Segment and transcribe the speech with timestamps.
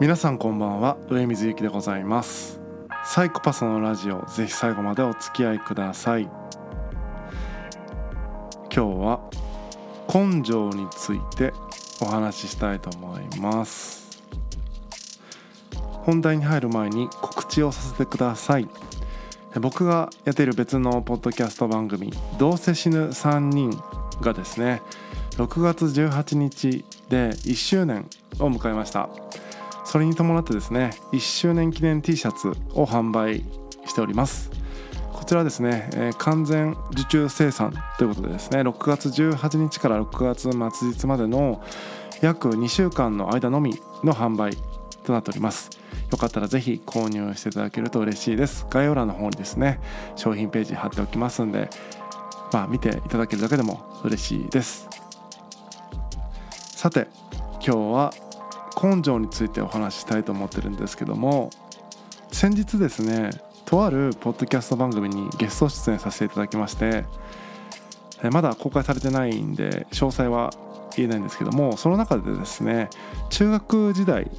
[0.00, 0.96] 皆さんこんばんは。
[1.08, 2.60] 上水ゆきでございます。
[3.06, 6.22] サイコパスのラジオぜひ最後までお付き合いください。
[6.22, 6.32] 今
[8.70, 9.20] 日は
[10.12, 11.52] 根性について
[12.00, 14.20] お話ししたいと思います。
[16.02, 18.68] 本題に入る前に告知をさせてください。
[19.60, 23.70] 僕がやっている別のポッドキャスト番組「どうせ死ぬ3人」
[24.20, 24.82] がですね
[25.36, 28.08] 6月18日で1周年
[28.40, 29.08] を迎えました。
[29.94, 33.44] それに伴ってですね1周年記念 T シャツを販売
[33.86, 34.50] しております。
[35.12, 41.62] こちらですね、えー、完全受注生産ということでですね6月18日から6月末日までの
[42.22, 44.58] 約2週間の間のみの販売
[45.04, 45.70] となっております。
[46.10, 48.66] よかったらぜひ購入していただけると嬉しいです。
[48.68, 49.78] 概要欄の方にですね
[50.16, 51.70] 商品ページ貼っておきますんで
[52.52, 54.88] まあ見ていただけるだけでも嬉しいです。
[56.50, 57.06] さて
[57.60, 58.12] 今日は
[58.84, 61.48] 根性についてお話ししたいと思ってるんですけども
[62.30, 63.30] 先日ですね
[63.64, 67.04] とあるポッドキャスト番組にゲスト出演させていただきまして
[68.30, 70.50] まだ公開されてないんで詳細は
[70.96, 72.90] 言えないんですけどもその中でですね
[73.30, 74.30] 中学時代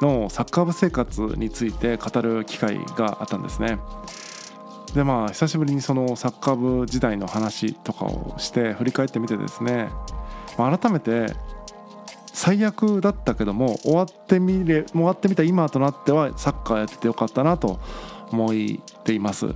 [0.00, 3.78] のサッカー部生活について語る機会があったんですね。
[4.94, 9.90] でまあ久しぶりにそのサッカー部時代の話とかをして振り返ってみてですね
[10.58, 11.26] ま改めて
[12.32, 17.80] 最悪だったけども終わってみれ終わってみた今となってはサッカーやっててよかったなと
[18.30, 18.52] 思っ
[19.04, 19.46] ています。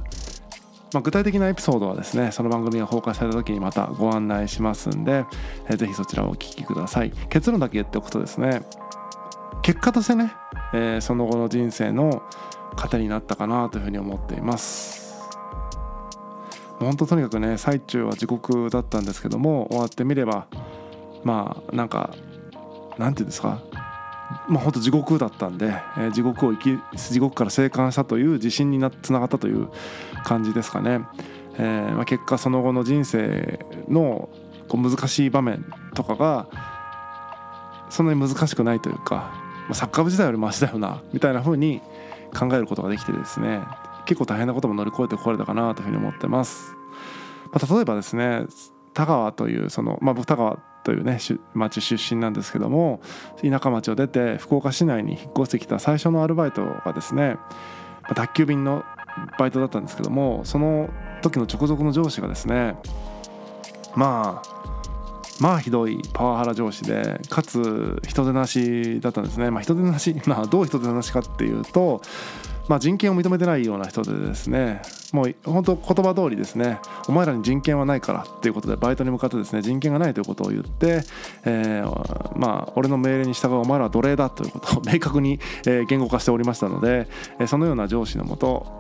[0.95, 5.25] まあ、具体的なエピソードはですねその番組が公開された時にまたご案内しますんで、
[5.69, 8.63] えー、ぜひそちらをお聞きください結論だけ言っておくとですね
[9.63, 10.33] 結果としてね、
[10.73, 12.23] えー、その後の人生の
[12.77, 15.25] 糧になったかなというふうに思っています
[16.79, 20.47] 本当とにかくね最中は地獄だったんですけども終わってみれば
[21.25, 22.15] まあなんか
[22.99, 23.61] 何て言うんですか？
[24.49, 29.69] まあ本当地獄だったんで、えー、地獄を生き地獄から生還したという自信になつながったという
[30.25, 31.01] 感じですかね。
[31.57, 34.29] えーまあ、結果その後の人生の
[34.69, 35.65] こう難しい場面
[35.95, 36.49] とかが
[37.91, 41.81] そんなに難しくないというか、まあ、サッカー部時代よりマシだよなみたいな風に
[42.37, 43.61] 考えることができてですね
[44.05, 46.75] 結構大変なことも乗り越えてこられたかなというふうに思ってます。
[47.53, 48.47] まあ、例えばですね
[48.93, 51.19] 田川というその、まあ、僕田川というね
[51.55, 53.01] 町出身なんですけども
[53.43, 57.37] 田舎町を出て福岡市内に引っ越してきた最初のアルバイトがですね
[58.15, 58.85] 宅急便の
[59.39, 60.91] バイトだったんですけどもその
[61.23, 62.77] 時の直属の上司がですね
[63.97, 64.55] まあ
[65.41, 72.03] まあひどいパワハラ上司でかつ人手なしだったんですね、まあ、人手なし、まあ、どう人手なしかっていうと
[72.69, 74.83] まあ、人権を認めてないような人でですね
[75.13, 81.03] もう本当言葉通りですねお前らに人権はないからっていうことでバイトに向かってですね人権がないということを言って、
[81.45, 87.09] えー、まあ俺の命令に従うお前らは奴隷だということを明確に、言語化しておりましたので、
[87.47, 88.74] そのような上司のもと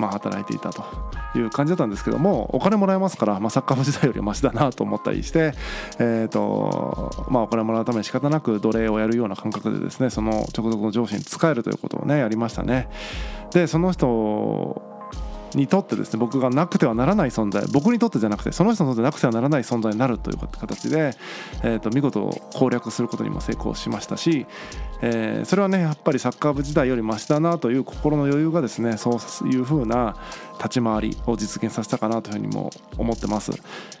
[0.00, 0.84] まあ、働いていたと
[1.34, 5.54] いう感じだったんですけどもお金もらえますから、まあ、サッカー部時代よりマシだなと思ったりして、
[5.98, 12.88] えーとまあ、お金もらうために仕方なく奴隷をやるような感覚でですねその直属の上司に使えるということをねやりましたね。
[13.52, 14.91] でその人
[15.54, 21.14] にとってですね僕がなくてはならない存在僕にとってじゃなくてその人にとってなくてはならない存在になるという形で、
[21.62, 22.22] えーと、見事
[22.54, 24.46] 攻略することにも成功しましたし、
[25.02, 30.16] えー、それはねやっぱりサッカー部時代よりマシだなという心の余裕がですねそういう風な
[30.58, 33.52] 立ち回りを実現させたかなというふうにも思ってます、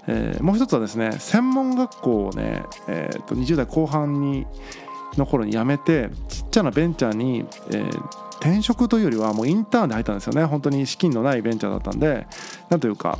[0.06, 4.46] えー、もう一つはですね専門学校をね、えーと、20代後半に
[5.16, 10.44] の頃に辞めてちっちゃなベンチャーに、えー転職というよりはもうインターンで入ったんですよね。
[10.44, 12.26] 本当に資金のないベンチャーだったんで。
[12.70, 13.16] なんというか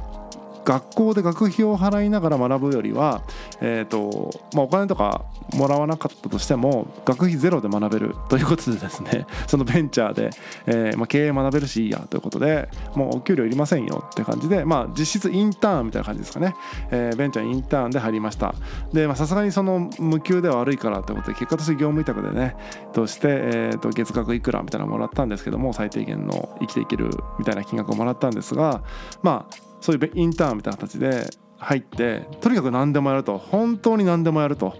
[0.65, 3.23] 学校で学費を払いながら学ぶよりは、
[3.61, 5.25] えーとまあ、お金とか
[5.55, 10.31] もらわなかったとしても学費ゼロで学べるということでですね そのベンチャーで、
[10.67, 16.55] えーまあ、経営学べるしいいやということでもうお給料いりませんよって感じで、まあ、実質インターンみたいな感じですかね、
[16.91, 18.55] えー、ベンチャーインターンで入りました。
[18.93, 22.57] でさすがにその無給では悪いからということで結果として業務委託でね
[22.93, 28.83] として、えー、と月額いくらみたいなのもらったんですけども最低限の生きていけるみたいな金額をもらったんですが
[29.23, 34.75] まあそういうインターンみたいな形で入ってとにかく何でもやると本当に何でもやると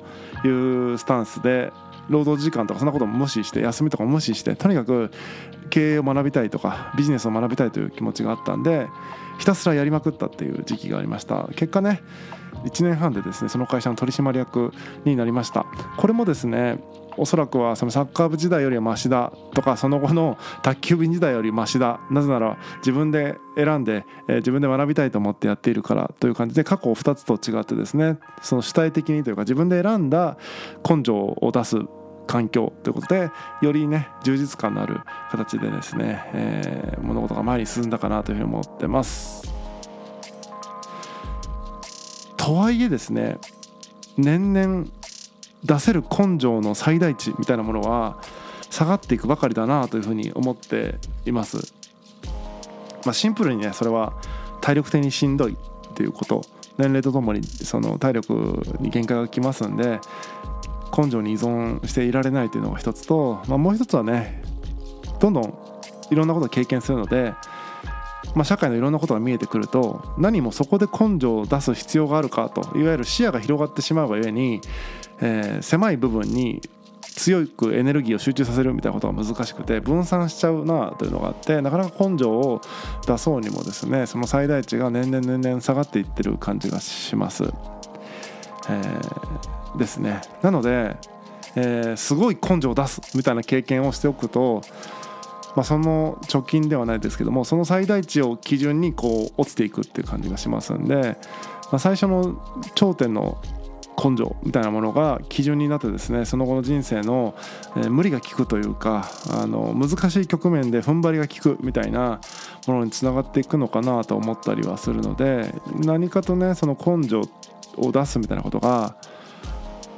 [0.45, 1.73] いうスタンスで
[2.09, 5.11] 労働時間とかそんなことも無視して休みとかも無視してとにかく
[5.73, 8.89] 経営を学びたいとかビジネスを学びたいという気持ちがあったんで
[9.39, 11.49] ひたすらやりまくったっていう時期がありました。
[11.57, 12.03] 結果ね
[12.65, 14.73] 1年半でですねその会社の取締役
[15.07, 15.65] になりました。
[15.97, 16.79] これもですね
[17.17, 22.01] おそらくはそのサッカー部時代よりはマシだとかその後の卓球部時代よりマシだ。
[22.11, 30.37] なぜなら自分で選んで、えー、自分で学びたいと思ってやっているからという感じで過去2つと違ってですねその主体的にというか自分で選んだ
[30.87, 31.79] 根性を出す
[32.27, 33.31] 環境ということで
[33.61, 39.53] よりね充実感のある形でですね、えー、物事が前に進んだかなというふうに思ってます。
[42.37, 43.39] とはいえですね
[44.17, 44.87] 年々
[45.65, 48.21] 出せる根性の最大値みたいなものは
[48.69, 51.73] 下がっていくばかりだなというふうに思っています。
[53.05, 54.15] まあ、シンプルにねそれは
[54.61, 56.43] 体力的にしんどいっていうこと
[56.79, 60.01] 年齢とともにその体力に限界がきますんで
[60.97, 64.43] 根性に依存していられないというのが一つと、まあ、もう一つはね
[65.21, 65.55] どんどん
[66.11, 67.33] いろんなことを経験するので、
[68.35, 74.61] まあ、社会のいろんなことが見えてくると何もそこで根性を出す必要があるかといわゆる視野が広がってしまうがゆえに、
[75.21, 76.61] えー、狭い部分に
[77.15, 82.61] 強くエネルギーを集中させるみたいなことが難しくて分散しちゃうなというのがあってなかなか根性を
[83.07, 87.45] 出そうにもですねその最大値が年々年々下がっていってる感じがします。
[87.45, 90.21] えー、ですね。
[90.43, 90.97] なので、
[91.57, 94.63] えー、すごい根性を出すみたいな経験をしておくと、
[95.55, 101.17] まあ、その貯金ではないですけどもその最大値を基準にこう落ちていくっていう感じがしますんで、ま
[101.73, 102.41] あ、最初の
[102.75, 103.43] 頂点の
[104.03, 107.35] 根性みたいなものが基準になってですねその後の人生の、
[107.77, 112.21] えー、無理が効くというかあの難しい局面で踏ん張りが効くみたいな
[112.67, 117.23] ものにつながっていくのかなと思ったりはするので何かとねその根性
[117.77, 118.97] を出すみたいなことが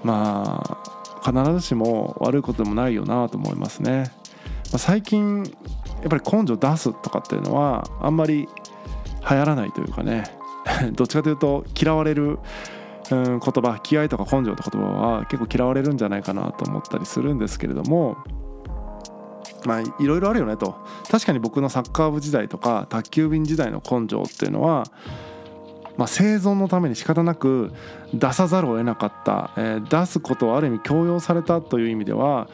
[0.04, 0.62] ま
[1.22, 4.12] あ必ずしも悪いことでもないよなと思いますね。
[4.72, 8.48] まあ、最近やっぱり根性出すとかっていうのはあんまり
[9.28, 10.24] 流行らないというかね
[10.92, 12.38] どっちかというと嫌われる
[13.10, 18.16] うん言葉気合とか根性って言葉は結構嫌われるんじゃないかなと思ったりするんですけれども
[19.64, 20.76] まあいろいろあるよねと
[21.10, 24.84] 確かに僕のサッカー部時代とか卓球便時代の根性っていうのは
[25.96, 27.72] まあ、生存のために仕方なく
[28.12, 32.48] 出さざるを得なかった、えー、出すことをある意味強要されたという意味では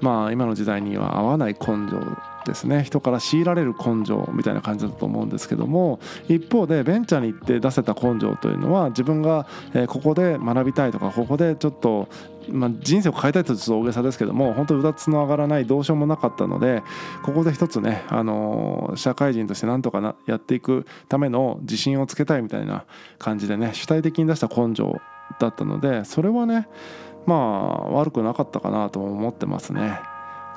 [0.00, 2.00] まあ今の時代には合わない根性
[2.46, 2.82] ですね。
[2.84, 9.46] 人から強いられる根性みたいな感じだと思うんですけども一方でベンチャーに行って出せた根性というのは自分が
[9.88, 12.08] ここで学びたいとかここでちょっと
[12.52, 16.82] まあ、人生を変えたいとちょっと大げさですけども本当うだつの上がらないどうしようもなかったので
[17.22, 22.84] ここで一つね、あの社会人としてなんとかなやっていくための自信をつけたいみたいな
[23.18, 25.00] 感じでね主体的に出した根性
[25.38, 26.68] だったのでそれはね
[27.26, 30.00] まあ悪くなかったかなと思ってますね。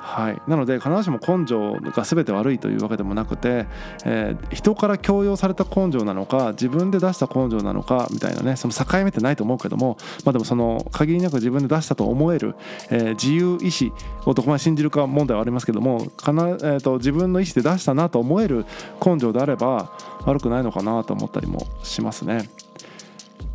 [0.06, 3.66] はい、なので必ずしも根性が全て悪いというわけでもなくて、
[4.04, 12.54] えー、人から強要された根性なのか自分で出した根性なのかみたいなねその境目ってないと思うけども、まあ、でもその限りなく自分で出したと思える、
[12.90, 13.92] えー、自由意志
[14.26, 18.66] をどこまで信じるか問題はありますけどもかな、えーと、自分の意思で出したなと思える
[19.04, 19.90] 根性であれば
[20.26, 22.48] 悪くないのかなと思ったりもしますね。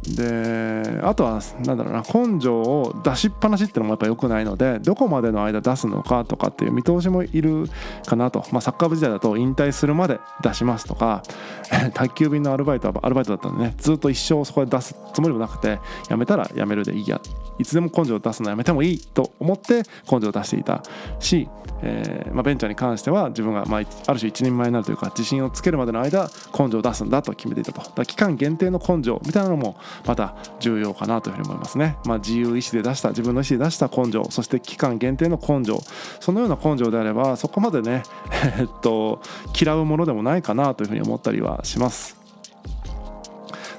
[0.04, 7.66] であとはなんだろうな根性を出しっぱなしっていうのもやっぱ良くないのでどこまでの間出すのかとかっていう見通しもいる
[8.06, 11.24] かなと、まあ、サッカー部時代だと引退するまで出しますとか
[11.94, 17.20] 宅急便のアルバイトはアルバイトだったんでねずっと一生そこで出すつもりもなくて辞めたら辞めるでいいや。
[17.60, 20.82] いつでも根性を出すのやめてもいいと思って根性を出していた
[21.20, 21.48] し、
[21.82, 27.82] えーまあ、ベンチャーに関しては自分が、まあ、ある種一人前になるというか自信をつけるまでの間根性を出すんだと決めていたと。
[27.94, 29.76] だ期間限定の根性みたいなのも
[30.06, 35.80] また重要かなというふうに思いますね、まあ、自由意志で出した自分の意思で出した根性そして期間限定の根性
[36.20, 38.04] そのような根性であればそこまでね
[38.60, 39.22] えっと
[39.60, 42.20] 嫌うものでもないかなというふうに思ったりはします。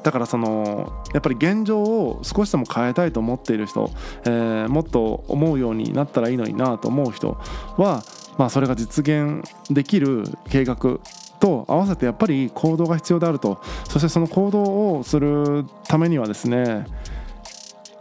[0.02, 3.90] だからそのやっぱり現状を少しでも変えたいと思っている人、
[4.24, 7.38] えー、もっと思うようになったらいいのになと思う人
[7.76, 8.02] は、
[8.38, 11.00] まあ、それが実現できる計画
[11.40, 13.60] と合わせてやっぱり行動が必要であると。
[13.88, 14.62] そしてその行動
[14.98, 16.86] をするためにはですね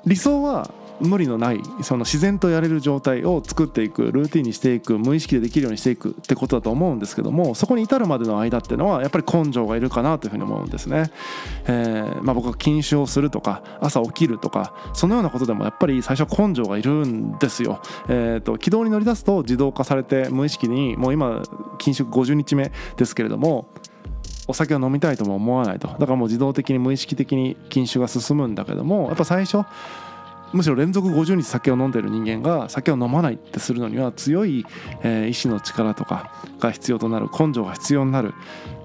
[0.06, 0.70] 理想は
[1.02, 11.12] 無理のないその自然とやれる状態を作っていくルーティンにしていく無意識でできるようにしていくってことだと思うんですけどもそこに至るまでの間っていうのはやっぱり根性がいるかなというふうに思うんですね。
[11.66, 17.82] えーまあ、僕は禁酒をするとか朝起きるとかそのようなことでもやっぱり最初は根性がいるんですよ。
[18.08, 21.42] えーと、軌道に乗り出すと自動化されて無意識にもう今
[21.78, 23.68] 禁酒50日目ですけれども
[24.50, 29.64] お酒を飲みたいとも思わないとだからもう自動的に無意識的に禁酒が進むんだけどもやっぱ最初
[30.54, 34.66] むしろ連続50日酒を飲んでる人間が酒を飲まないってするのには強い、
[35.04, 38.34] えー、意志の力とかが必要となる根性が必要になる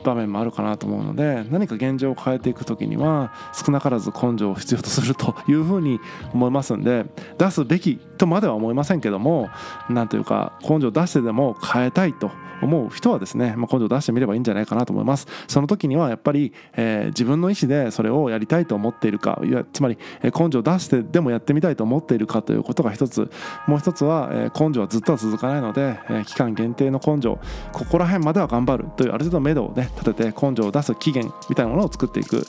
[0.04, 5.98] 場面もあるかなと思うので何か現状を変えていく時には少なからず根性を必要とするというふうに
[6.32, 7.06] 思いますんで
[7.38, 9.48] 出すべきとまでは思いませんけども
[9.88, 12.30] なんというか根性を出してでも変えたいと
[12.62, 15.26] 思う人はですね、まあ、根性を出してみればいいんじゃないかなと思います。
[15.48, 23.30] その時にはやっぱり、えー、自分の意思でそれをやりたいと思っているかいやつまり、え根性を出してでもやってみたいと思っているかということが一つ。
[23.66, 27.38] もう一つは、えー、根性はずっとは続かないので、えー、期間限定の根性
[27.72, 32.46] ここら辺までは頑張るというある程度目処をね立てて根性を出す期限みたいなものを作っていく。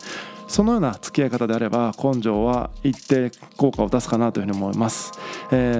[0.47, 5.11] そのような付き合い方であれば根性は一定効果を出すかなというふうに思います、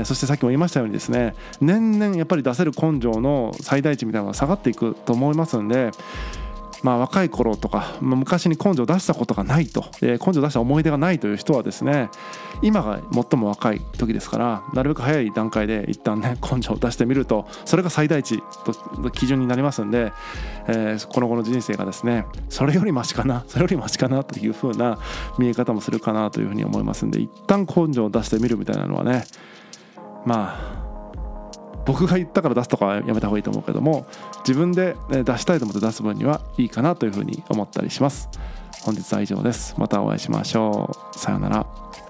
[0.01, 5.91] ー、そしてさっきも言いましたようにですね年々やっぱり出せる根性の最大値みたいなのが下がっていくと思いますんで
[6.85, 12.09] まあ、若い頃とか、昔に根性を出したことがないと、えー、根性を出した思い出がないという人はですね
[12.61, 20.13] 今が最も若い時ですからなるべく早い段階で一旦ね根性を出してみるとそれが最大値と基準になりますんで、
[20.67, 24.99] えー、この後の人生がですねそれよりマシかなそれよりマシかなという風な
[25.39, 29.23] 見え方もするかなというふうに思いますんで一旦根性を出してみるみたいなのはね
[30.25, 30.75] まあ
[31.85, 34.07] 僕が言ったから出すとかはやめた方がいいと思うけども
[34.39, 38.29] 自分で出したいと思って出す分にはいいかなというふうに思ったりします。
[38.83, 39.75] 本日は以上です。
[39.77, 41.17] またお会いしましょう。
[41.17, 42.04] さようなら。